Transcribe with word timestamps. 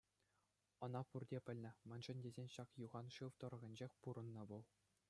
Ӑна 0.83 1.01
пурте 1.09 1.39
пӗлнӗ, 1.49 1.71
мӗншӗн 1.91 2.17
тесен 2.25 2.47
ҫак 2.55 2.69
юхан 2.85 3.07
шыв 3.19 3.33
тӑрӑхӗнчех 3.45 3.91
пурӑннӑ 4.07 4.43
вӑл. 4.53 4.63